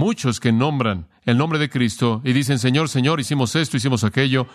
[0.00, 4.46] muchos que nombran el nombre de Cristo y dicen, Señor, Señor, hicimos esto, hicimos aquello,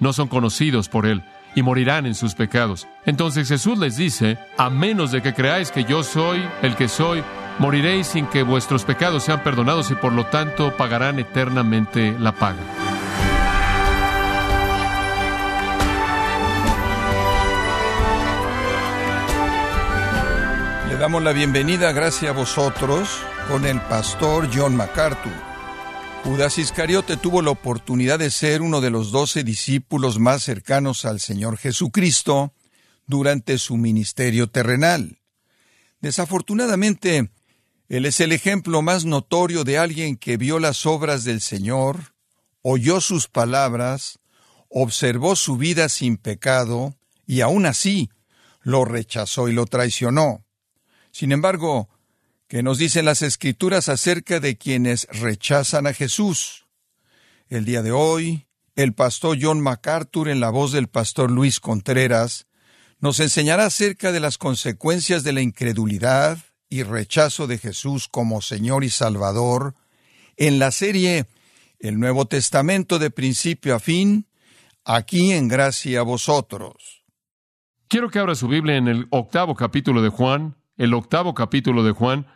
[0.00, 1.22] no son conocidos por Él
[1.54, 2.88] y morirán en sus pecados.
[3.04, 7.22] Entonces Jesús les dice, a menos de que creáis que yo soy el que soy,
[7.58, 12.95] moriréis sin que vuestros pecados sean perdonados y por lo tanto pagarán eternamente la paga.
[20.96, 23.18] Le damos la bienvenida, gracias a vosotros,
[23.48, 25.30] con el pastor John MacArthur.
[26.24, 31.20] Judas Iscariote tuvo la oportunidad de ser uno de los doce discípulos más cercanos al
[31.20, 32.54] Señor Jesucristo
[33.06, 35.18] durante su ministerio terrenal.
[36.00, 37.30] Desafortunadamente,
[37.90, 42.14] él es el ejemplo más notorio de alguien que vio las obras del Señor,
[42.62, 44.18] oyó sus palabras,
[44.70, 48.08] observó su vida sin pecado, y aún así
[48.62, 50.45] lo rechazó y lo traicionó.
[51.16, 51.88] Sin embargo,
[52.46, 56.66] ¿qué nos dicen las Escrituras acerca de quienes rechazan a Jesús?
[57.48, 62.48] El día de hoy, el pastor John MacArthur, en la voz del pastor Luis Contreras,
[63.00, 66.36] nos enseñará acerca de las consecuencias de la incredulidad
[66.68, 69.74] y rechazo de Jesús como Señor y Salvador
[70.36, 71.24] en la serie
[71.78, 74.26] El Nuevo Testamento de principio a fin,
[74.84, 77.04] aquí en gracia a vosotros.
[77.88, 81.92] Quiero que abra su Biblia en el octavo capítulo de Juan, el octavo capítulo de
[81.92, 82.26] Juan.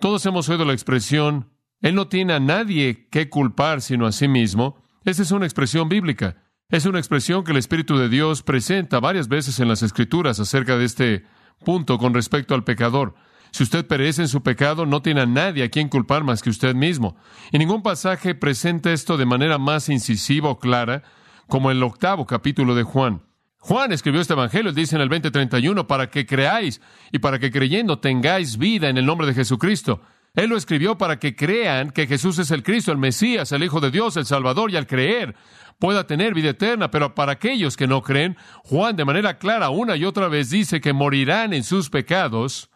[0.00, 4.28] Todos hemos oído la expresión, Él no tiene a nadie que culpar sino a sí
[4.28, 4.82] mismo.
[5.04, 6.36] Esa es una expresión bíblica.
[6.68, 10.76] Es una expresión que el Espíritu de Dios presenta varias veces en las Escrituras acerca
[10.76, 11.24] de este
[11.64, 13.14] punto con respecto al pecador.
[13.52, 16.50] Si usted perece en su pecado, no tiene a nadie a quien culpar más que
[16.50, 17.16] usted mismo.
[17.50, 21.02] Y ningún pasaje presenta esto de manera más incisiva o clara
[21.46, 23.22] como el octavo capítulo de Juan.
[23.60, 26.80] Juan escribió este evangelio, dice en el 2031, para que creáis
[27.12, 30.00] y para que creyendo tengáis vida en el nombre de Jesucristo.
[30.34, 33.80] Él lo escribió para que crean que Jesús es el Cristo, el Mesías, el Hijo
[33.80, 35.34] de Dios, el Salvador, y al creer
[35.78, 36.90] pueda tener vida eterna.
[36.90, 40.80] Pero para aquellos que no creen, Juan de manera clara una y otra vez dice
[40.80, 42.70] que morirán en sus pecados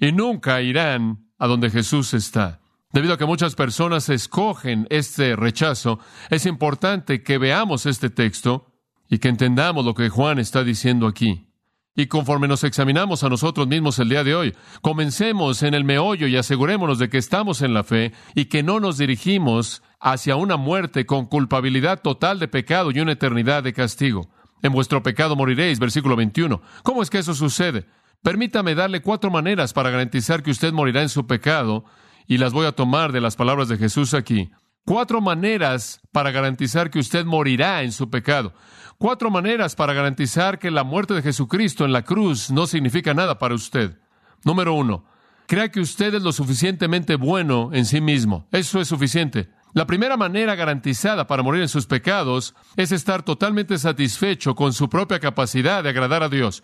[0.00, 2.60] y nunca irán a donde Jesús está.
[2.92, 8.73] Debido a que muchas personas escogen este rechazo, es importante que veamos este texto
[9.08, 11.48] y que entendamos lo que Juan está diciendo aquí.
[11.96, 16.26] Y conforme nos examinamos a nosotros mismos el día de hoy, comencemos en el meollo
[16.26, 20.56] y asegurémonos de que estamos en la fe y que no nos dirigimos hacia una
[20.56, 24.28] muerte con culpabilidad total de pecado y una eternidad de castigo.
[24.62, 26.60] En vuestro pecado moriréis, versículo 21.
[26.82, 27.86] ¿Cómo es que eso sucede?
[28.22, 31.84] Permítame darle cuatro maneras para garantizar que usted morirá en su pecado,
[32.26, 34.50] y las voy a tomar de las palabras de Jesús aquí.
[34.84, 38.52] Cuatro maneras para garantizar que usted morirá en su pecado.
[38.98, 43.38] Cuatro maneras para garantizar que la muerte de Jesucristo en la cruz no significa nada
[43.38, 43.98] para usted.
[44.44, 45.04] Número uno,
[45.46, 48.46] crea que usted es lo suficientemente bueno en sí mismo.
[48.52, 49.50] Eso es suficiente.
[49.72, 54.88] La primera manera garantizada para morir en sus pecados es estar totalmente satisfecho con su
[54.88, 56.62] propia capacidad de agradar a Dios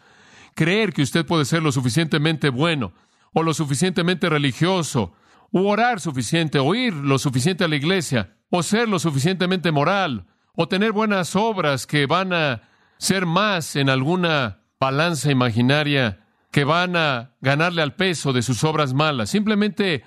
[0.54, 2.92] creer que usted puede ser lo suficientemente bueno
[3.32, 5.12] o lo suficientemente religioso,
[5.52, 10.26] o orar suficiente, o ir lo suficiente a la iglesia, o ser lo suficientemente moral,
[10.54, 12.62] o tener buenas obras que van a
[12.98, 18.92] ser más en alguna balanza imaginaria, que van a ganarle al peso de sus obras
[18.92, 19.30] malas.
[19.30, 20.04] Simplemente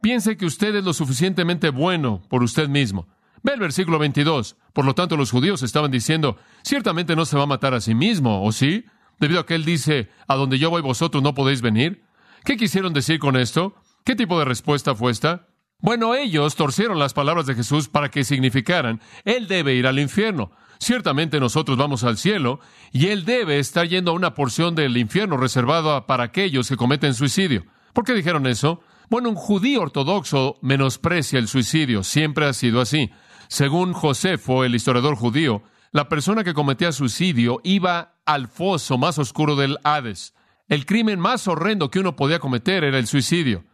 [0.00, 3.06] piense que usted es lo suficientemente bueno por usted mismo.
[3.42, 4.56] Ve el versículo 22.
[4.72, 7.94] Por lo tanto, los judíos estaban diciendo, ciertamente no se va a matar a sí
[7.94, 8.86] mismo, ¿o sí?
[9.20, 12.04] debido a que Él dice, a donde yo voy vosotros no podéis venir?
[12.44, 13.74] ¿Qué quisieron decir con esto?
[14.06, 15.46] ¿Qué tipo de respuesta fue esta?
[15.78, 20.50] Bueno, ellos torcieron las palabras de Jesús para que significaran, Él debe ir al infierno.
[20.78, 22.60] Ciertamente nosotros vamos al cielo
[22.92, 27.14] y Él debe estar yendo a una porción del infierno reservada para aquellos que cometen
[27.14, 27.64] suicidio.
[27.94, 28.82] ¿Por qué dijeron eso?
[29.08, 33.10] Bueno, un judío ortodoxo menosprecia el suicidio, siempre ha sido así.
[33.48, 35.62] Según Josefo, el historiador judío,
[35.92, 40.34] la persona que cometía suicidio iba al foso más oscuro del Hades.
[40.68, 43.64] El crimen más horrendo que uno podía cometer era el suicidio.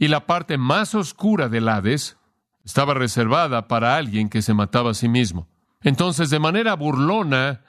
[0.00, 2.16] Y la parte más oscura del Hades
[2.64, 5.46] estaba reservada para alguien que se mataba a sí mismo.
[5.82, 7.60] Entonces, de manera burlona,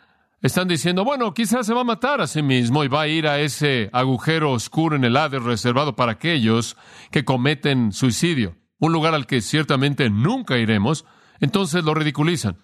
[0.41, 3.27] están diciendo, bueno, quizás se va a matar a sí mismo y va a ir
[3.27, 6.77] a ese agujero oscuro en el Hades reservado para aquellos
[7.11, 11.03] que cometen suicidio, un lugar al que ciertamente nunca iremos.
[11.41, 12.59] Entonces lo ridiculizan.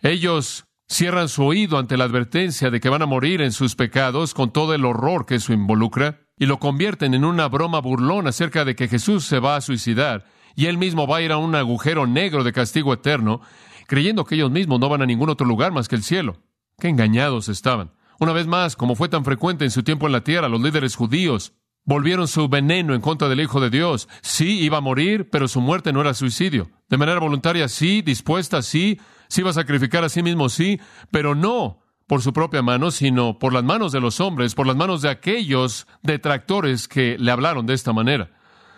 [0.00, 4.34] Ellos cierran su oído ante la advertencia de que van a morir en sus pecados
[4.34, 8.64] con todo el horror que eso involucra y lo convierten en una broma burlona acerca
[8.64, 10.24] de que Jesús se va a suicidar
[10.56, 13.42] y él mismo va a ir a un agujero negro de castigo eterno,
[13.86, 16.38] creyendo que ellos mismos no van a ningún otro lugar más que el cielo.
[16.80, 17.92] Qué engañados estaban.
[18.18, 20.96] Una vez más, como fue tan frecuente en su tiempo en la tierra, los líderes
[20.96, 21.52] judíos
[21.84, 24.08] volvieron su veneno en contra del Hijo de Dios.
[24.22, 26.70] Sí, iba a morir, pero su muerte no era suicidio.
[26.88, 28.98] De manera voluntaria, sí, dispuesta, sí,
[29.28, 30.80] sí iba a sacrificar a sí mismo, sí,
[31.12, 31.81] pero no
[32.12, 35.08] por su propia mano, sino por las manos de los hombres, por las manos de
[35.08, 38.28] aquellos detractores que le hablaron de esta manera.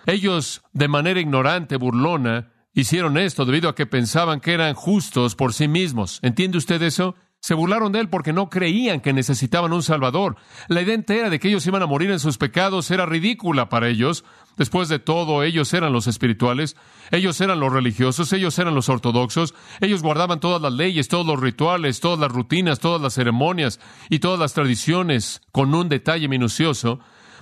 [0.06, 5.52] Ellos, de manera ignorante, burlona, hicieron esto debido a que pensaban que eran justos por
[5.52, 6.20] sí mismos.
[6.22, 7.16] ¿Entiende usted eso?
[7.44, 10.37] Se burlaron de él porque no creían que necesitaban un Salvador.
[10.69, 13.91] La idea entera de que ellos iban a morir en sus pecados era ridícula para
[13.91, 14.25] ellos.
[14.56, 16.75] Después de todo, ellos eran los espirituales,
[17.11, 21.38] ellos eran los religiosos, ellos eran los ortodoxos, ellos guardaban todas las leyes, todos los
[21.38, 26.99] rituales, todas las rutinas, todas las ceremonias y todas las tradiciones con un detalle minucioso.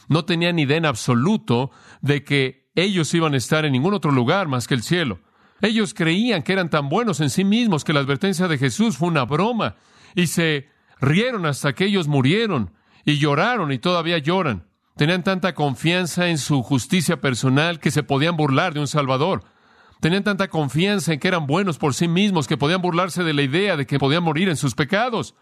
[0.09, 1.71] No tenían idea en absoluto
[2.01, 5.21] de que ellos iban a estar en ningún otro lugar más que el cielo.
[5.61, 9.07] Ellos creían que eran tan buenos en sí mismos que la advertencia de Jesús fue
[9.07, 9.77] una broma
[10.15, 10.69] y se
[11.01, 12.73] rieron hasta que ellos murieron
[13.05, 14.67] y lloraron y todavía lloran.
[14.97, 19.45] Tenían tanta confianza en su justicia personal que se podían burlar de un Salvador.
[20.01, 23.43] Tenían tanta confianza en que eran buenos por sí mismos que podían burlarse de la
[23.43, 25.35] idea de que podían morir en sus pecados.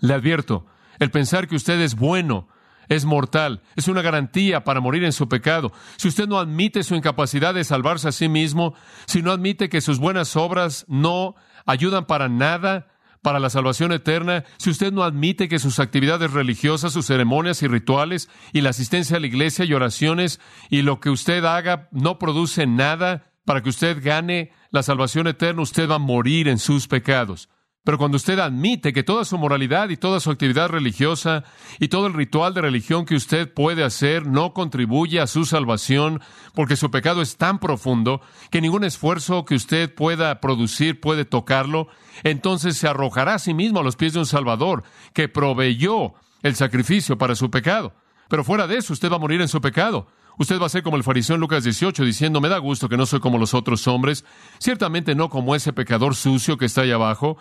[0.00, 0.66] Le advierto,
[0.98, 2.48] el pensar que usted es bueno
[2.88, 5.72] es mortal, es una garantía para morir en su pecado.
[5.96, 8.74] Si usted no admite su incapacidad de salvarse a sí mismo,
[9.06, 11.34] si no admite que sus buenas obras no
[11.64, 12.88] ayudan para nada,
[13.26, 17.66] para la salvación eterna, si usted no admite que sus actividades religiosas, sus ceremonias y
[17.66, 20.38] rituales y la asistencia a la iglesia y oraciones
[20.70, 25.62] y lo que usted haga no produce nada para que usted gane la salvación eterna,
[25.62, 27.48] usted va a morir en sus pecados.
[27.86, 31.44] Pero cuando usted admite que toda su moralidad y toda su actividad religiosa
[31.78, 36.20] y todo el ritual de religión que usted puede hacer no contribuye a su salvación
[36.52, 41.86] porque su pecado es tan profundo que ningún esfuerzo que usted pueda producir puede tocarlo,
[42.24, 44.82] entonces se arrojará a sí mismo a los pies de un Salvador
[45.12, 47.94] que proveyó el sacrificio para su pecado.
[48.28, 50.08] Pero fuera de eso, usted va a morir en su pecado.
[50.38, 52.96] Usted va a ser como el fariseo en Lucas 18, diciendo, me da gusto que
[52.96, 54.24] no soy como los otros hombres,
[54.58, 57.38] ciertamente no como ese pecador sucio que está ahí abajo,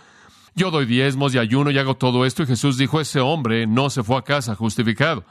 [0.55, 2.43] yo doy diezmos y ayuno y hago todo esto.
[2.43, 5.25] Y Jesús dijo, ese hombre no se fue a casa justificado.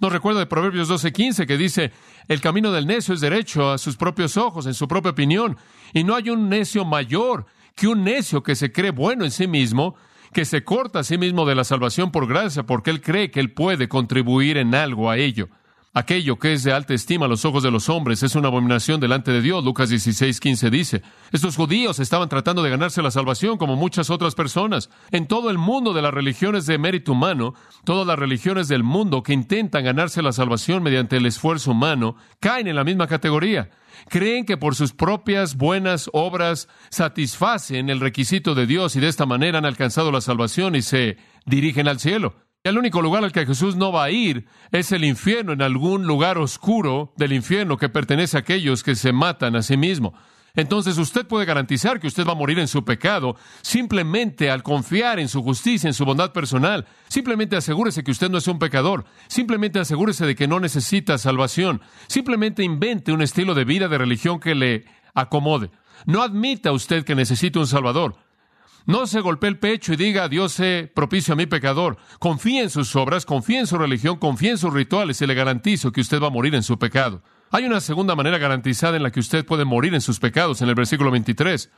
[0.00, 1.92] Nos recuerda de Proverbios 12:15 que dice,
[2.26, 5.58] el camino del necio es derecho a sus propios ojos, en su propia opinión.
[5.92, 7.44] Y no hay un necio mayor
[7.76, 9.94] que un necio que se cree bueno en sí mismo,
[10.32, 13.40] que se corta a sí mismo de la salvación por gracia, porque él cree que
[13.40, 15.50] él puede contribuir en algo a ello.
[15.92, 19.00] Aquello que es de alta estima a los ojos de los hombres es una abominación
[19.00, 19.64] delante de Dios.
[19.64, 21.02] Lucas 16, 15 dice.
[21.32, 24.88] Estos judíos estaban tratando de ganarse la salvación como muchas otras personas.
[25.10, 29.24] En todo el mundo de las religiones de mérito humano, todas las religiones del mundo
[29.24, 33.70] que intentan ganarse la salvación mediante el esfuerzo humano, caen en la misma categoría.
[34.08, 39.26] Creen que por sus propias buenas obras satisfacen el requisito de Dios y de esta
[39.26, 41.16] manera han alcanzado la salvación y se
[41.46, 42.36] dirigen al cielo.
[42.62, 46.06] El único lugar al que Jesús no va a ir es el infierno, en algún
[46.06, 50.12] lugar oscuro del infierno que pertenece a aquellos que se matan a sí mismos.
[50.54, 55.18] Entonces usted puede garantizar que usted va a morir en su pecado simplemente al confiar
[55.18, 56.86] en su justicia, en su bondad personal.
[57.08, 59.06] Simplemente asegúrese que usted no es un pecador.
[59.28, 61.80] Simplemente asegúrese de que no necesita salvación.
[62.08, 64.84] Simplemente invente un estilo de vida de religión que le
[65.14, 65.70] acomode.
[66.04, 68.16] No admita usted que necesite un Salvador.
[68.86, 71.98] No se golpee el pecho y diga, Dios se propicio a mi pecador.
[72.18, 75.92] Confíe en sus obras, confíe en su religión, confíe en sus rituales y le garantizo
[75.92, 77.22] que usted va a morir en su pecado.
[77.50, 80.68] Hay una segunda manera garantizada en la que usted puede morir en sus pecados, en
[80.68, 81.70] el versículo 23.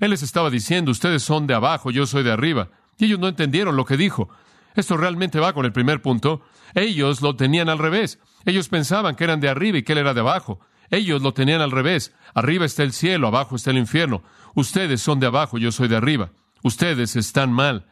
[0.00, 2.70] Él les estaba diciendo, ustedes son de abajo, yo soy de arriba.
[2.98, 4.28] Y ellos no entendieron lo que dijo.
[4.74, 6.42] Esto realmente va con el primer punto.
[6.74, 8.20] Ellos lo tenían al revés.
[8.44, 10.60] Ellos pensaban que eran de arriba y que él era de abajo.
[10.90, 12.14] Ellos lo tenían al revés.
[12.34, 14.22] Arriba está el cielo, abajo está el infierno.
[14.54, 16.30] Ustedes son de abajo, yo soy de arriba.
[16.62, 17.86] Ustedes están mal.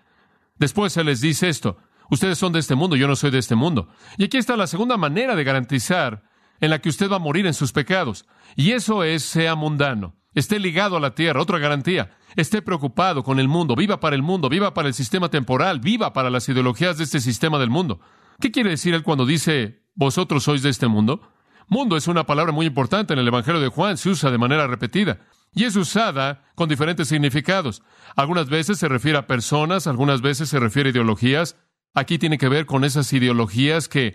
[0.58, 1.78] Después se les dice esto.
[2.10, 3.88] Ustedes son de este mundo, yo no soy de este mundo.
[4.16, 6.22] Y aquí está la segunda manera de garantizar
[6.60, 8.26] en la que usted va a morir en sus pecados.
[8.54, 10.14] Y eso es, sea mundano.
[10.34, 12.16] Esté ligado a la tierra, otra garantía.
[12.36, 16.12] Esté preocupado con el mundo, viva para el mundo, viva para el sistema temporal, viva
[16.12, 18.00] para las ideologías de este sistema del mundo.
[18.40, 21.32] ¿Qué quiere decir él cuando dice, vosotros sois de este mundo?
[21.68, 24.66] Mundo es una palabra muy importante en el Evangelio de Juan, se usa de manera
[24.66, 25.20] repetida
[25.56, 27.82] y es usada con diferentes significados.
[28.14, 31.56] Algunas veces se refiere a personas, algunas veces se refiere a ideologías.
[31.94, 34.14] Aquí tiene que ver con esas ideologías que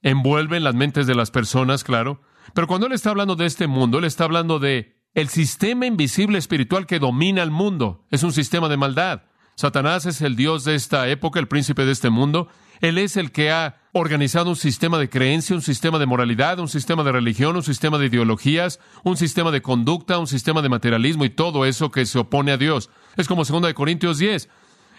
[0.00, 2.22] envuelven las mentes de las personas, claro.
[2.54, 6.38] Pero cuando él está hablando de este mundo, él está hablando de el sistema invisible
[6.38, 8.06] espiritual que domina el mundo.
[8.10, 9.24] Es un sistema de maldad.
[9.56, 12.48] Satanás es el Dios de esta época, el príncipe de este mundo.
[12.80, 16.68] Él es el que ha organizado un sistema de creencia, un sistema de moralidad, un
[16.68, 21.24] sistema de religión, un sistema de ideologías, un sistema de conducta, un sistema de materialismo
[21.24, 22.88] y todo eso que se opone a Dios.
[23.16, 24.48] Es como 2 Corintios 10.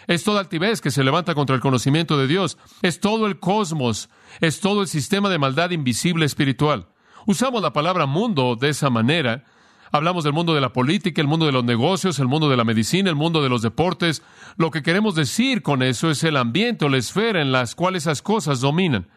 [0.06, 2.58] Es toda altivez que se levanta contra el conocimiento de Dios.
[2.82, 4.10] Es todo el cosmos.
[4.42, 6.88] Es todo el sistema de maldad invisible espiritual.
[7.26, 9.46] Usamos la palabra mundo de esa manera.
[9.96, 12.64] Hablamos del mundo de la política, el mundo de los negocios, el mundo de la
[12.64, 14.24] medicina, el mundo de los deportes.
[14.58, 18.02] Lo que queremos decir con eso es el ambiente o la esfera en las cuales
[18.04, 19.08] esas cosas dominan.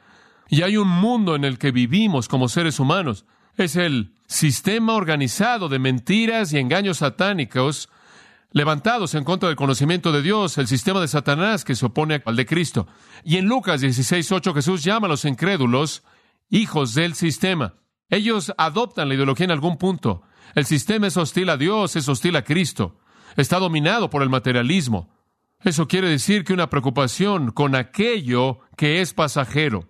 [0.50, 3.25] Y hay un mundo en el que vivimos como seres humanos.
[3.56, 7.88] Es el sistema organizado de mentiras y engaños satánicos
[8.50, 12.37] levantados en contra del conocimiento de Dios, el sistema de Satanás que se opone al
[12.37, 12.87] de Cristo.
[13.25, 16.02] Y en Lucas 16:8 Jesús llama a los incrédulos
[16.50, 17.76] hijos del sistema.
[18.11, 20.21] Ellos adoptan la ideología en algún punto.
[20.56, 22.96] El sistema es hostil a Dios, es hostil a Cristo.
[23.36, 25.10] Está dominado por el materialismo.
[25.62, 29.86] Eso quiere decir que una preocupación con aquello que es pasajero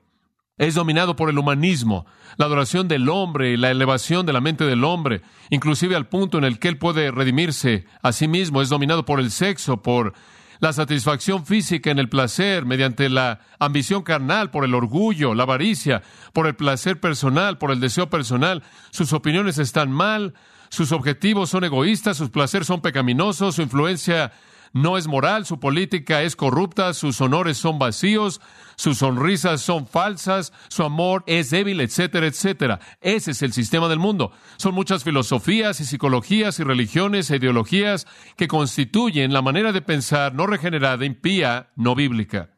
[0.58, 2.04] es dominado por el humanismo,
[2.36, 6.44] la adoración del hombre, la elevación de la mente del hombre, inclusive al punto en
[6.44, 10.14] el que él puede redimirse a sí mismo, es dominado por el sexo, por
[10.60, 16.02] la satisfacción física en el placer, mediante la ambición carnal, por el orgullo, la avaricia,
[16.32, 18.62] por el placer personal, por el deseo personal.
[18.90, 20.34] Sus opiniones están mal,
[20.68, 24.32] sus objetivos son egoístas, sus placeres son pecaminosos, su influencia
[24.76, 28.42] no es moral, su política es corrupta, sus honores son vacíos,
[28.76, 32.80] sus sonrisas son falsas, su amor es débil, etcétera, etcétera.
[33.00, 34.32] Ese es el sistema del mundo.
[34.58, 38.06] Son muchas filosofías y psicologías y religiones e ideologías
[38.36, 42.50] que constituyen la manera de pensar no regenerada, impía, no bíblica.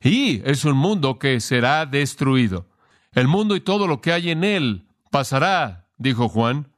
[0.00, 2.70] Y es un mundo que será destruido.
[3.12, 6.68] El mundo y todo lo que hay en él pasará, dijo Juan.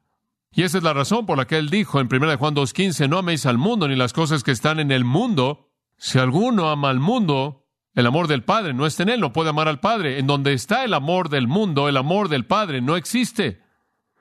[0.59, 3.19] Y esa es la razón por la que él dijo en 1 Juan 2.15, no
[3.19, 5.71] améis al mundo ni las cosas que están en el mundo.
[5.99, 9.51] Si alguno ama al mundo, el amor del Padre no está en él, no puede
[9.51, 10.19] amar al Padre.
[10.19, 13.63] En donde está el amor del mundo, el amor del Padre no existe.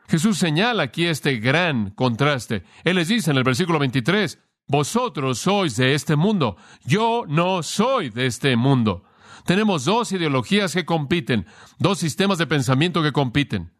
[0.08, 2.63] Jesús señala aquí este gran contraste.
[2.84, 8.12] Él les dice en el versículo 23, vosotros sois de este mundo, yo no soy
[8.12, 9.06] de este mundo.
[9.44, 11.48] Tenemos dos ideologías que compiten,
[11.79, 13.72] dos sistemas de pensamiento que compiten.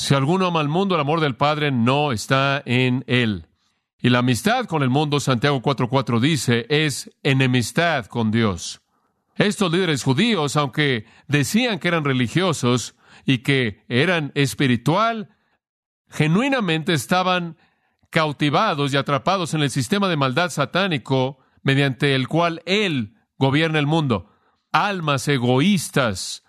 [0.00, 3.48] Si alguno ama al mundo, el amor del Padre no está en él.
[3.98, 8.80] Y la amistad con el mundo, Santiago 4:4 dice, es enemistad con Dios.
[9.34, 12.94] Estos líderes judíos, aunque decían que eran religiosos
[13.26, 15.30] y que eran espiritual,
[16.08, 17.56] genuinamente estaban
[18.08, 23.88] cautivados y atrapados en el sistema de maldad satánico mediante el cual Él gobierna el
[23.88, 24.30] mundo.
[24.70, 26.44] Almas egoístas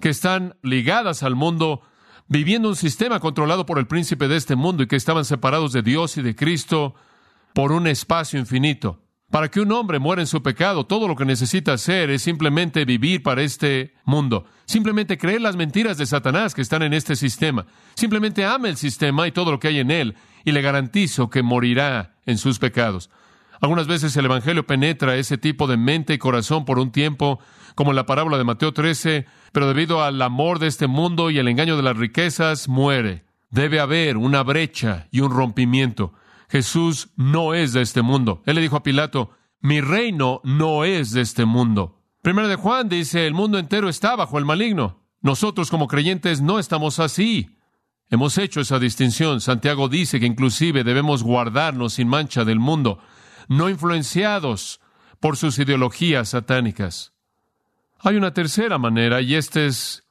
[0.00, 1.82] que están ligadas al mundo
[2.28, 5.82] viviendo un sistema controlado por el príncipe de este mundo y que estaban separados de
[5.82, 6.94] Dios y de Cristo
[7.54, 9.02] por un espacio infinito.
[9.30, 12.86] Para que un hombre muera en su pecado, todo lo que necesita hacer es simplemente
[12.86, 17.66] vivir para este mundo, simplemente creer las mentiras de Satanás que están en este sistema,
[17.94, 21.42] simplemente ame el sistema y todo lo que hay en él, y le garantizo que
[21.42, 23.10] morirá en sus pecados.
[23.60, 27.38] Algunas veces el Evangelio penetra ese tipo de mente y corazón por un tiempo,
[27.78, 31.38] como en la parábola de Mateo 13, pero debido al amor de este mundo y
[31.38, 33.24] el engaño de las riquezas, muere.
[33.50, 36.12] Debe haber una brecha y un rompimiento.
[36.48, 38.42] Jesús no es de este mundo.
[38.46, 39.30] Él le dijo a Pilato,
[39.60, 42.02] mi reino no es de este mundo.
[42.20, 45.04] Primero de Juan dice, el mundo entero está bajo el maligno.
[45.20, 47.58] Nosotros como creyentes no estamos así.
[48.10, 49.40] Hemos hecho esa distinción.
[49.40, 52.98] Santiago dice que inclusive debemos guardarnos sin mancha del mundo,
[53.46, 54.80] no influenciados
[55.20, 57.12] por sus ideologías satánicas.
[58.00, 60.04] Hay una tercera manera, y este es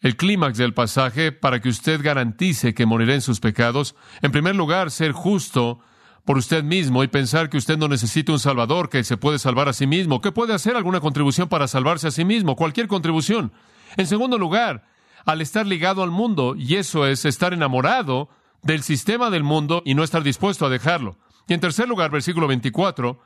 [0.00, 3.94] el clímax del pasaje para que usted garantice que morirá en sus pecados.
[4.22, 5.80] En primer lugar, ser justo
[6.24, 9.68] por usted mismo y pensar que usted no necesita un Salvador, que se puede salvar
[9.68, 13.52] a sí mismo, que puede hacer alguna contribución para salvarse a sí mismo, cualquier contribución.
[13.98, 14.86] En segundo lugar,
[15.26, 18.30] al estar ligado al mundo, y eso es estar enamorado
[18.62, 21.18] del sistema del mundo y no estar dispuesto a dejarlo.
[21.46, 23.20] Y en tercer lugar, versículo 24,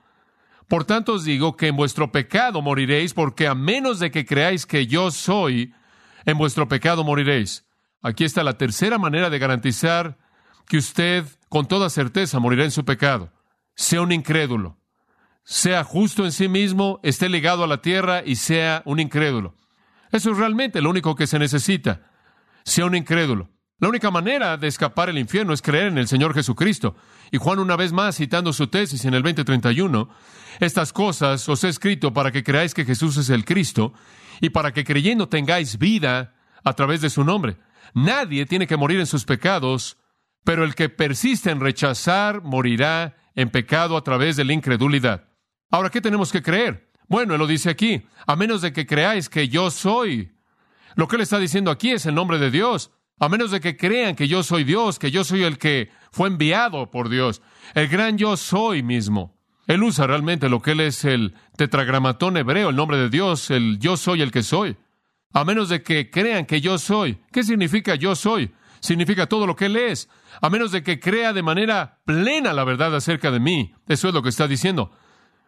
[0.71, 4.67] por tanto os digo que en vuestro pecado moriréis, porque a menos de que creáis
[4.67, 5.75] que yo soy,
[6.25, 7.67] en vuestro pecado moriréis.
[8.03, 10.17] Aquí está la tercera manera de garantizar
[10.69, 13.33] que usted con toda certeza morirá en su pecado.
[13.75, 14.79] Sea un incrédulo.
[15.43, 19.57] Sea justo en sí mismo, esté ligado a la tierra y sea un incrédulo.
[20.13, 22.13] Eso es realmente lo único que se necesita.
[22.63, 23.51] Sea un incrédulo.
[23.81, 26.95] La única manera de escapar el infierno es creer en el Señor Jesucristo.
[27.33, 30.11] Y Juan una vez más, citando su tesis en el 2031,
[30.59, 33.93] estas cosas os he escrito para que creáis que Jesús es el Cristo
[34.41, 37.57] y para que creyendo tengáis vida a través de su nombre.
[37.95, 39.99] Nadie tiene que morir en sus pecados,
[40.45, 45.29] pero el que persiste en rechazar morirá en pecado a través de la incredulidad.
[45.71, 46.91] Ahora, ¿qué tenemos que creer?
[47.09, 50.33] Bueno, él lo dice aquí, a menos de que creáis que yo soy.
[50.95, 52.93] Lo que él está diciendo aquí es el nombre de Dios.
[53.19, 56.29] A menos de que crean que yo soy Dios, que yo soy el que fue
[56.29, 57.43] enviado por Dios,
[57.75, 59.39] el gran yo soy mismo.
[59.71, 63.79] Él usa realmente lo que él es el tetragramatón hebreo, el nombre de Dios, el
[63.79, 64.77] yo soy el que soy.
[65.33, 67.21] A menos de que crean que yo soy.
[67.31, 68.53] ¿Qué significa yo soy?
[68.81, 70.09] Significa todo lo que Él es.
[70.43, 73.73] A menos de que crea de manera plena la verdad acerca de mí.
[73.87, 74.91] Eso es lo que está diciendo.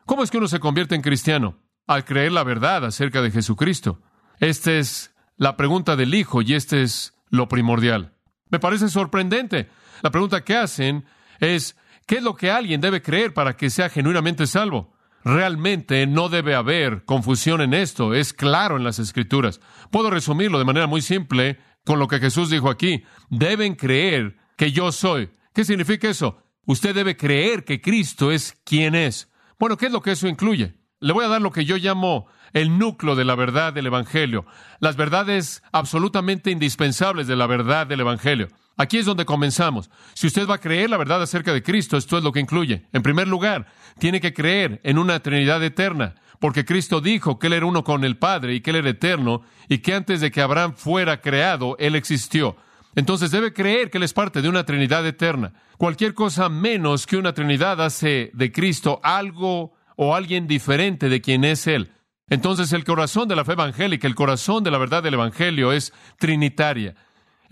[0.07, 1.59] ¿Cómo es que uno se convierte en cristiano?
[1.88, 4.02] Al creer la verdad acerca de Jesucristo.
[4.38, 8.12] Esta es la pregunta del Hijo y este es lo primordial.
[8.50, 9.69] Me parece sorprendente.
[10.00, 11.07] La pregunta que hacen
[11.41, 14.92] es, ¿qué es lo que alguien debe creer para que sea genuinamente salvo?
[15.25, 19.61] Realmente no debe haber confusión en esto, es claro en las escrituras.
[19.90, 23.04] Puedo resumirlo de manera muy simple con lo que Jesús dijo aquí.
[23.30, 25.30] Deben creer que yo soy.
[25.54, 26.42] ¿Qué significa eso?
[26.64, 29.30] Usted debe creer que Cristo es quien es.
[29.59, 30.75] Bueno, ¿qué es lo que eso incluye?
[30.99, 34.44] Le voy a dar lo que yo llamo el núcleo de la verdad del Evangelio,
[34.78, 38.49] las verdades absolutamente indispensables de la verdad del Evangelio.
[38.76, 39.91] Aquí es donde comenzamos.
[40.14, 42.87] Si usted va a creer la verdad acerca de Cristo, esto es lo que incluye.
[42.93, 43.67] En primer lugar,
[43.99, 48.05] tiene que creer en una Trinidad eterna, porque Cristo dijo que Él era uno con
[48.05, 51.76] el Padre y que Él era eterno y que antes de que Abraham fuera creado,
[51.79, 52.57] Él existió.
[52.95, 55.52] Entonces debe creer que Él es parte de una Trinidad eterna.
[55.79, 61.45] Cualquier cosa menos que una Trinidad hace de Cristo algo o alguien diferente de quien
[61.45, 61.93] es Él.
[62.29, 65.93] Entonces el corazón de la fe evangélica, el corazón de la verdad del Evangelio es
[66.19, 66.95] trinitaria.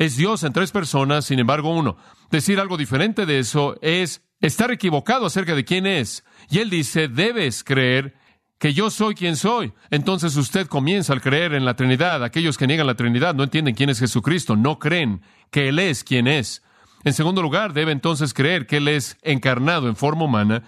[0.00, 1.99] Es Dios en tres personas, sin embargo uno.
[2.30, 6.25] Decir algo diferente de eso es estar equivocado acerca de quién es.
[6.49, 8.14] Y él dice, debes creer
[8.59, 9.75] que yo soy quien soy.
[9.90, 12.25] Entonces usted comienza al creer en la Trinidad.
[12.25, 16.02] Aquellos que niegan la Trinidad no entienden quién es Jesucristo, no creen que Él es
[16.02, 16.62] quien es.
[17.04, 20.62] En segundo lugar, debe entonces creer que Él es encarnado en forma humana,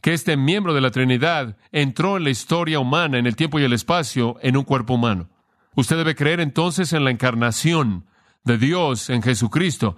[0.00, 3.64] que este miembro de la Trinidad entró en la historia humana, en el tiempo y
[3.64, 5.30] el espacio, en un cuerpo humano.
[5.74, 8.04] Usted debe creer entonces en la encarnación,
[8.44, 9.96] de Dios en Jesucristo.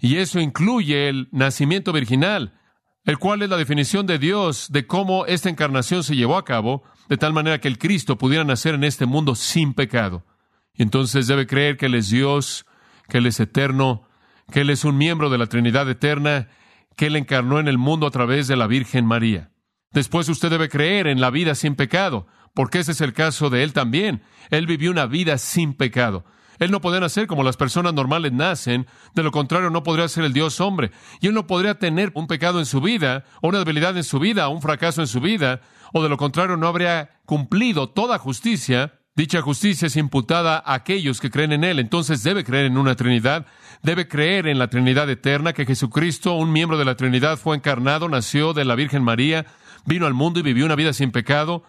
[0.00, 2.58] Y eso incluye el nacimiento virginal,
[3.04, 6.82] el cual es la definición de Dios de cómo esta encarnación se llevó a cabo,
[7.08, 10.24] de tal manera que el Cristo pudiera nacer en este mundo sin pecado.
[10.74, 12.66] Y entonces debe creer que Él es Dios,
[13.08, 14.08] que Él es eterno,
[14.50, 16.48] que Él es un miembro de la Trinidad eterna,
[16.96, 19.50] que Él encarnó en el mundo a través de la Virgen María.
[19.92, 23.62] Después usted debe creer en la vida sin pecado, porque ese es el caso de
[23.62, 24.22] Él también.
[24.50, 26.24] Él vivió una vida sin pecado.
[26.58, 30.24] Él no podría nacer como las personas normales nacen, de lo contrario no podría ser
[30.24, 30.90] el Dios hombre.
[31.20, 34.18] Y él no podría tener un pecado en su vida, o una debilidad en su
[34.18, 35.60] vida, o un fracaso en su vida,
[35.92, 38.98] o de lo contrario no habría cumplido toda justicia.
[39.14, 41.78] Dicha justicia es imputada a aquellos que creen en Él.
[41.78, 43.46] Entonces debe creer en una Trinidad,
[43.82, 48.08] debe creer en la Trinidad eterna, que Jesucristo, un miembro de la Trinidad, fue encarnado,
[48.08, 49.44] nació de la Virgen María,
[49.84, 51.62] vino al mundo y vivió una vida sin pecado,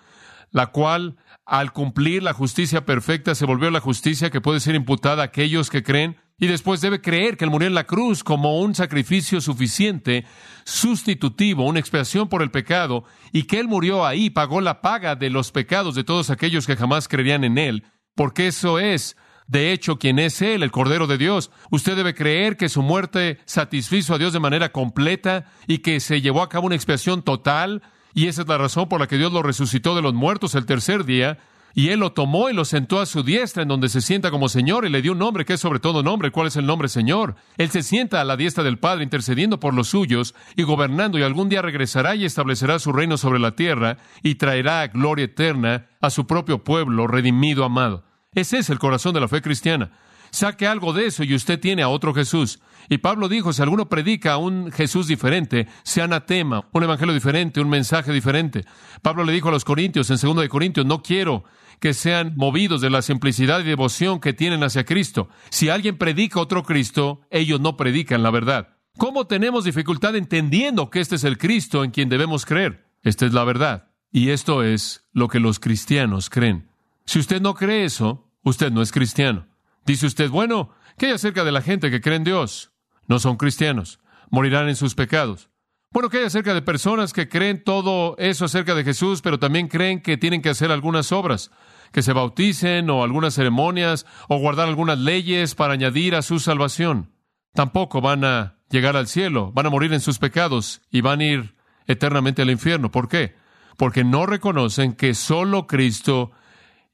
[0.51, 5.23] la cual al cumplir la justicia perfecta, se volvió la justicia que puede ser imputada
[5.23, 8.59] a aquellos que creen, y después debe creer que Él murió en la cruz como
[8.59, 10.25] un sacrificio suficiente,
[10.63, 15.29] sustitutivo, una expiación por el pecado, y que Él murió ahí, pagó la paga de
[15.29, 17.83] los pecados de todos aquellos que jamás creerían en Él,
[18.15, 21.51] porque eso es, de hecho, quien es Él, el Cordero de Dios.
[21.69, 26.21] Usted debe creer que su muerte satisfizo a Dios de manera completa y que se
[26.21, 27.81] llevó a cabo una expiación total
[28.13, 30.65] y esa es la razón por la que Dios lo resucitó de los muertos el
[30.65, 31.39] tercer día,
[31.75, 34.47] y Él lo tomó y lo sentó a su diestra, en donde se sienta como
[34.47, 36.29] Señor, y le dio un nombre que es sobre todo nombre.
[36.29, 37.35] ¿Cuál es el nombre Señor?
[37.57, 41.23] Él se sienta a la diestra del Padre, intercediendo por los suyos y gobernando, y
[41.23, 46.11] algún día regresará y establecerá su reino sobre la tierra, y traerá gloria eterna a
[46.11, 48.03] su propio pueblo, redimido, amado.
[48.35, 49.91] Ese es el corazón de la fe cristiana.
[50.33, 52.59] Saque algo de eso y usted tiene a otro Jesús.
[52.89, 57.69] Y Pablo dijo, si alguno predica un Jesús diferente, sea anatema, un evangelio diferente, un
[57.69, 58.65] mensaje diferente.
[59.03, 61.43] Pablo le dijo a los corintios, en segundo de Corintios, no quiero
[61.79, 65.29] que sean movidos de la simplicidad y devoción que tienen hacia Cristo.
[65.51, 68.69] Si alguien predica otro Cristo, ellos no predican la verdad.
[68.97, 72.87] ¿Cómo tenemos dificultad entendiendo que este es el Cristo en quien debemos creer?
[73.03, 73.91] Esta es la verdad.
[74.11, 76.71] Y esto es lo que los cristianos creen.
[77.05, 79.52] Si usted no cree eso, usted no es cristiano.
[79.85, 82.71] Dice usted, bueno, ¿qué hay acerca de la gente que cree en Dios?
[83.07, 85.49] No son cristianos, morirán en sus pecados.
[85.91, 89.67] Bueno, ¿qué hay acerca de personas que creen todo eso acerca de Jesús, pero también
[89.67, 91.51] creen que tienen que hacer algunas obras,
[91.91, 97.11] que se bauticen o algunas ceremonias o guardar algunas leyes para añadir a su salvación?
[97.53, 101.25] Tampoco van a llegar al cielo, van a morir en sus pecados y van a
[101.25, 102.89] ir eternamente al infierno.
[102.89, 103.35] ¿Por qué?
[103.77, 106.31] Porque no reconocen que solo Cristo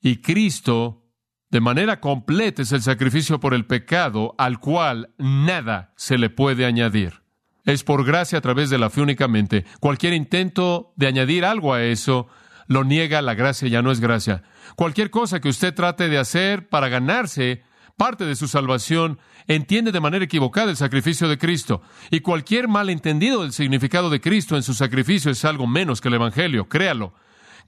[0.02, 1.06] y Cristo
[1.50, 6.66] de manera completa es el sacrificio por el pecado al cual nada se le puede
[6.66, 7.24] añadir.
[7.66, 9.66] Es por gracia a través de la fe únicamente.
[9.80, 12.28] Cualquier intento de añadir algo a eso
[12.68, 14.44] lo niega, la gracia ya no es gracia.
[14.76, 17.64] Cualquier cosa que usted trate de hacer para ganarse,
[17.98, 21.82] parte de su salvación, entiende de manera equivocada el sacrificio de Cristo.
[22.12, 26.14] Y cualquier malentendido del significado de Cristo en su sacrificio es algo menos que el
[26.14, 27.14] Evangelio, créalo.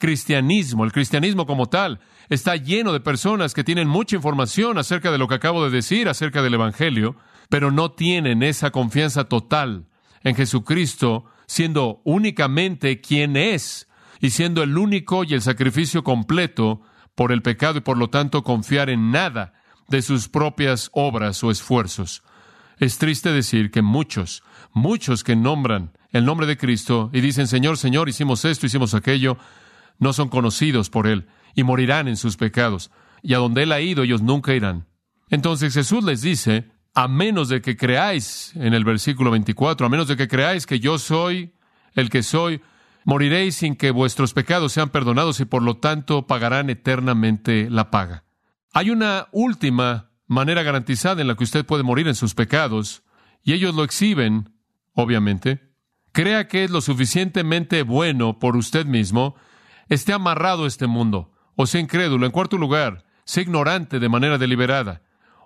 [0.01, 5.19] Cristianismo, el cristianismo como tal, está lleno de personas que tienen mucha información acerca de
[5.19, 7.17] lo que acabo de decir acerca del Evangelio,
[7.49, 9.85] pero no tienen esa confianza total
[10.23, 13.87] en Jesucristo, siendo únicamente quien es
[14.19, 16.81] y siendo el único y el sacrificio completo
[17.13, 19.53] por el pecado y por lo tanto confiar en nada
[19.87, 22.23] de sus propias obras o esfuerzos.
[22.79, 24.41] Es triste decir que muchos,
[24.73, 29.37] muchos que nombran el nombre de Cristo y dicen, Señor, Señor, hicimos esto, hicimos aquello,
[30.01, 32.91] no son conocidos por Él y morirán en sus pecados.
[33.21, 34.87] Y a donde Él ha ido, ellos nunca irán.
[35.29, 40.07] Entonces Jesús les dice, a menos de que creáis, en el versículo 24, a menos
[40.07, 41.53] de que creáis que yo soy
[41.93, 42.61] el que soy,
[43.05, 48.23] moriréis sin que vuestros pecados sean perdonados y por lo tanto pagarán eternamente la paga.
[48.73, 53.03] Hay una última manera garantizada en la que usted puede morir en sus pecados,
[53.43, 54.55] y ellos lo exhiben,
[54.93, 55.73] obviamente.
[56.11, 59.35] Crea que es lo suficientemente bueno por usted mismo,
[59.91, 62.25] esté amarrado a este mundo, o sea incrédulo.
[62.25, 65.03] En cuarto lugar, sea ignorante de manera deliberada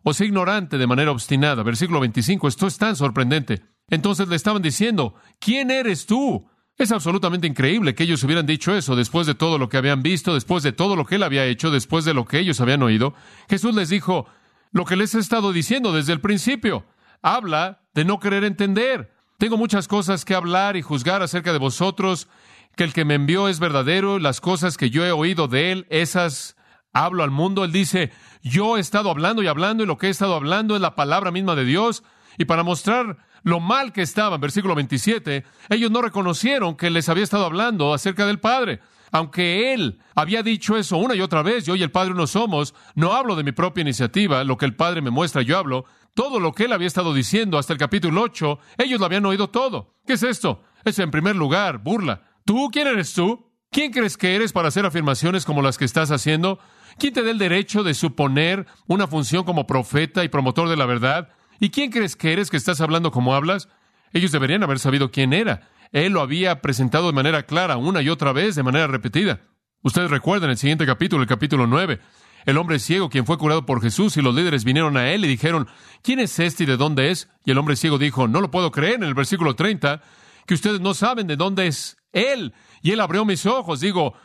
[0.07, 1.63] o sea ignorante de manera obstinada.
[1.63, 3.63] Versículo 25, esto es tan sorprendente.
[3.89, 6.47] Entonces le estaban diciendo, ¿quién eres tú?
[6.77, 10.35] Es absolutamente increíble que ellos hubieran dicho eso después de todo lo que habían visto,
[10.35, 13.15] después de todo lo que él había hecho, después de lo que ellos habían oído.
[13.49, 14.27] Jesús les dijo,
[14.71, 16.85] lo que les he estado diciendo desde el principio.
[17.23, 19.11] Habla de no querer entender.
[19.39, 22.27] Tengo muchas cosas que hablar y juzgar acerca de vosotros,
[22.75, 25.87] que el que me envió es verdadero, las cosas que yo he oído de él,
[25.89, 26.55] esas
[26.93, 27.63] hablo al mundo.
[27.63, 28.11] Él dice,
[28.41, 31.31] yo he estado hablando y hablando y lo que he estado hablando es la palabra
[31.31, 32.03] misma de Dios.
[32.37, 37.23] Y para mostrar lo mal que estaban, versículo 27, ellos no reconocieron que les había
[37.23, 38.79] estado hablando acerca del Padre.
[39.11, 42.73] Aunque él había dicho eso una y otra vez, yo y el Padre no somos,
[42.95, 45.85] no hablo de mi propia iniciativa, lo que el Padre me muestra, yo hablo.
[46.13, 49.49] Todo lo que él había estado diciendo hasta el capítulo 8, ellos lo habían oído
[49.49, 49.95] todo.
[50.07, 50.63] ¿Qué es esto?
[50.83, 52.23] Es en primer lugar, burla.
[52.45, 53.51] ¿Tú quién eres tú?
[53.71, 56.59] ¿Quién crees que eres para hacer afirmaciones como las que estás haciendo?
[56.99, 60.85] ¿Quién te da el derecho de suponer una función como profeta y promotor de la
[60.85, 61.29] verdad?
[61.59, 63.67] ¿Y quién crees que eres que estás hablando como hablas?
[64.13, 65.69] Ellos deberían haber sabido quién era.
[65.91, 69.41] Él lo había presentado de manera clara una y otra vez, de manera repetida.
[69.81, 71.99] Ustedes recuerdan el siguiente capítulo, el capítulo 9.
[72.45, 75.27] El hombre ciego, quien fue curado por Jesús, y los líderes vinieron a él y
[75.27, 75.67] dijeron,
[76.03, 77.27] ¿quién es este y de dónde es?
[77.43, 80.03] Y el hombre ciego dijo, no lo puedo creer, en el versículo 30,
[80.45, 82.53] que ustedes no saben de dónde es él.
[82.81, 83.81] Y él abrió mis ojos.
[83.81, 84.15] Digo,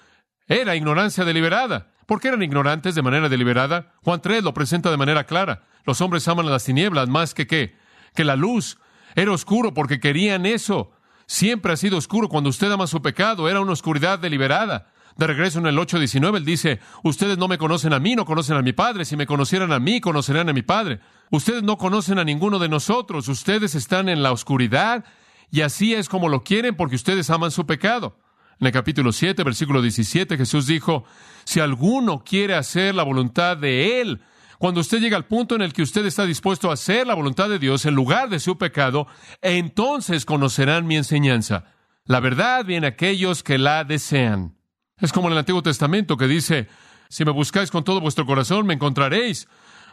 [0.46, 1.92] era ignorancia deliberada.
[2.06, 3.92] ¿Por qué eran ignorantes de manera deliberada?
[4.02, 5.64] Juan 3 lo presenta de manera clara.
[5.84, 7.76] Los hombres aman las tinieblas más que qué?
[8.14, 8.78] Que la luz.
[9.14, 10.92] Era oscuro porque querían eso.
[11.26, 13.48] Siempre ha sido oscuro cuando usted ama su pecado.
[13.48, 14.88] Era una oscuridad deliberada.
[15.16, 18.56] De regreso en el 8.19, él dice, ustedes no me conocen a mí, no conocen
[18.56, 19.04] a mi Padre.
[19.04, 21.00] Si me conocieran a mí, conocerán a mi Padre.
[21.30, 23.28] Ustedes no conocen a ninguno de nosotros.
[23.28, 25.04] Ustedes están en la oscuridad
[25.50, 28.16] y así es como lo quieren porque ustedes aman su pecado.
[28.60, 31.04] En el capítulo 7, versículo 17, Jesús dijo,
[31.44, 34.20] si alguno quiere hacer la voluntad de Él,
[34.58, 37.48] cuando usted llega al punto en el que usted está dispuesto a hacer la voluntad
[37.48, 39.06] de Dios en lugar de su pecado,
[39.40, 41.64] entonces conocerán mi enseñanza.
[42.04, 44.54] La verdad viene a aquellos que la desean.
[44.98, 46.68] Es como en el Antiguo Testamento que dice,
[47.08, 49.48] si me buscáis con todo vuestro corazón, me encontraréis.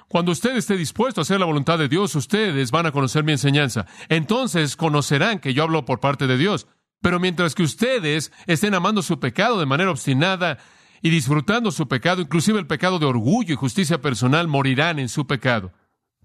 [0.08, 3.34] Cuando usted esté dispuesto a hacer la voluntad de Dios, ustedes van a conocer mi
[3.34, 3.86] enseñanza.
[4.08, 6.68] Entonces conocerán que yo hablo por parte de Dios.
[7.02, 10.58] Pero mientras que ustedes estén amando su pecado de manera obstinada
[11.02, 15.28] y disfrutando su pecado, inclusive el pecado de orgullo y justicia personal, morirán en su
[15.28, 15.74] pecado.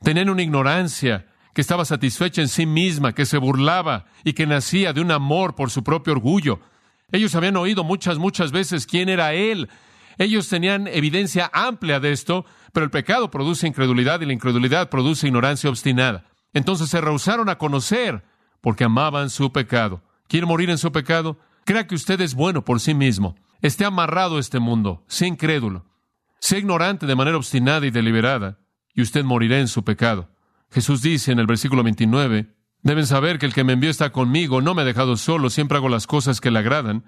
[0.00, 4.92] Tenían una ignorancia que estaba satisfecha en sí misma, que se burlaba y que nacía
[4.92, 6.60] de un amor por su propio orgullo.
[7.10, 9.68] Ellos habían oído muchas, muchas veces quién era Él.
[10.18, 15.26] Ellos tenían evidencia amplia de esto, pero el pecado produce incredulidad y la incredulidad produce
[15.26, 16.24] ignorancia obstinada.
[16.52, 18.24] Entonces se rehusaron a conocer
[18.61, 20.02] porque amaban su pecado.
[20.28, 21.38] ¿Quiere morir en su pecado?
[21.64, 23.37] Crea que usted es bueno por sí mismo.
[23.61, 25.04] Esté amarrado a este mundo.
[25.06, 25.87] Sea incrédulo.
[26.40, 28.58] Sea ignorante de manera obstinada y deliberada,
[28.94, 30.28] y usted morirá en su pecado.
[30.72, 34.61] Jesús dice en el versículo 29, deben saber que el que me envió está conmigo,
[34.61, 37.04] no me ha dejado solo, siempre hago las cosas que le agradan.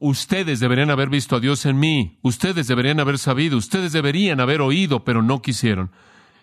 [0.00, 4.62] Ustedes deberían haber visto a Dios en mí, ustedes deberían haber sabido, ustedes deberían haber
[4.62, 5.90] oído, pero no quisieron.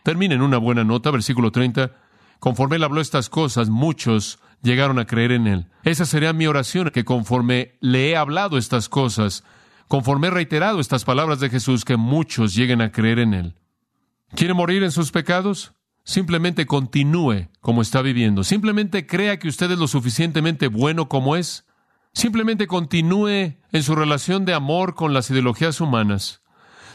[0.04, 1.92] Termina en una buena nota, versículo 30.
[2.40, 5.68] Conforme él habló estas cosas, muchos llegaron a creer en Él.
[5.84, 9.44] Esa sería mi oración, que conforme le he hablado estas cosas,
[9.88, 13.56] conforme he reiterado estas palabras de Jesús, que muchos lleguen a creer en Él.
[14.36, 15.74] ¿Quiere morir en sus pecados?
[16.04, 18.44] Simplemente continúe como está viviendo.
[18.44, 21.67] Simplemente crea que usted es lo suficientemente bueno como es.
[22.18, 26.42] Simplemente continúe en su relación de amor con las ideologías humanas.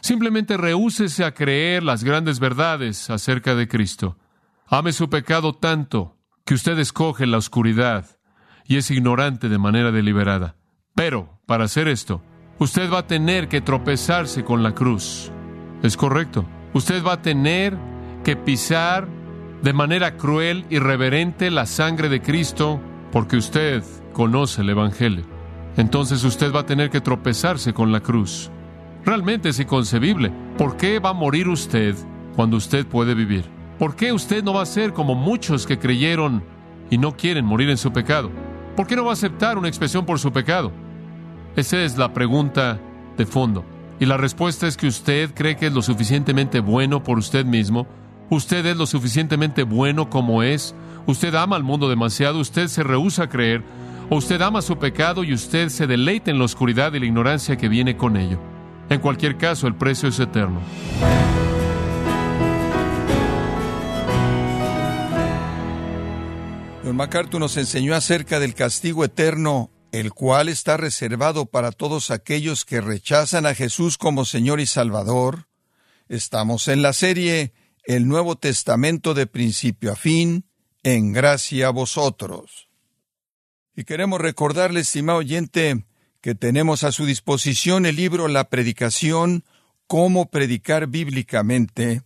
[0.01, 4.19] Simplemente rehúsese a creer las grandes verdades acerca de Cristo.
[4.67, 8.19] Ame su pecado tanto que usted escoge la oscuridad
[8.67, 10.57] y es ignorante de manera deliberada.
[10.97, 12.21] Pero, para hacer esto,
[12.59, 15.31] usted va a tener que tropezarse con la cruz.
[15.85, 16.49] Es correcto.
[16.75, 17.79] Usted va a tener
[18.25, 19.07] que pisar
[19.63, 22.81] de manera cruel y reverente la sangre de Cristo
[23.13, 25.25] porque usted conoce el Evangelio.
[25.77, 28.51] Entonces usted va a tener que tropezarse con la cruz.
[29.05, 30.33] Realmente es inconcebible.
[30.57, 31.97] ¿Por qué va a morir usted
[32.37, 33.45] cuando usted puede vivir?
[33.79, 36.45] ¿Por qué usted no va a ser como muchos que creyeron
[36.91, 38.31] y no quieren morir en su pecado?
[38.77, 40.71] ¿Por qué no va a aceptar una expresión por su pecado?
[41.57, 42.79] Esa es la pregunta
[43.17, 43.65] de fondo.
[43.99, 47.87] Y la respuesta es que usted cree que es lo suficientemente bueno por usted mismo,
[48.31, 50.75] usted es lo suficientemente bueno como es,
[51.07, 53.63] usted ama al mundo demasiado, usted se rehúsa a creer,
[54.11, 57.57] o usted ama su pecado y usted se deleita en la oscuridad y la ignorancia
[57.57, 58.39] que viene con ello.
[58.89, 60.61] En cualquier caso, el precio es eterno.
[66.85, 72.65] Don MacArthur nos enseñó acerca del castigo eterno, el cual está reservado para todos aquellos
[72.65, 75.49] que rechazan a Jesús como Señor y Salvador.
[76.09, 80.45] Estamos en la serie El Nuevo Testamento de principio a fin,
[80.83, 82.72] en gracia a vosotros.
[83.75, 85.85] Y queremos recordarle, estimado oyente,
[86.21, 89.45] que tenemos a su disposición el libro La Predicación,
[89.87, 92.03] Cómo Predicar Bíblicamente,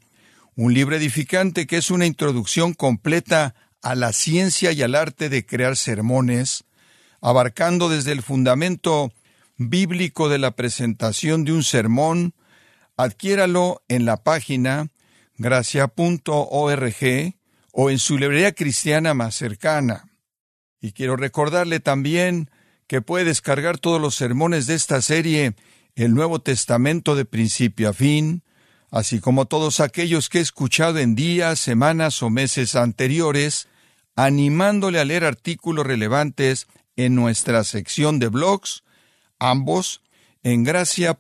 [0.55, 5.45] un libro edificante que es una introducción completa a la ciencia y al arte de
[5.45, 6.65] crear sermones,
[7.21, 9.13] abarcando desde el fundamento
[9.57, 12.35] bíblico de la presentación de un sermón,
[12.97, 14.89] adquiéralo en la página
[15.37, 16.95] gracia.org
[17.73, 20.06] o en su librería cristiana más cercana.
[20.87, 22.49] Y quiero recordarle también
[22.87, 25.57] que puede descargar todos los sermones de esta serie,
[25.97, 28.45] el Nuevo Testamento de principio a fin,
[28.93, 33.67] así como todos aquellos que he escuchado en días, semanas o meses anteriores,
[34.15, 38.85] animándole a leer artículos relevantes en nuestra sección de blogs,
[39.41, 40.03] ambos
[40.45, 41.19] en gracia.org.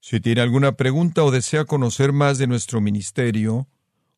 [0.00, 3.68] Si tiene alguna pregunta o desea conocer más de nuestro ministerio,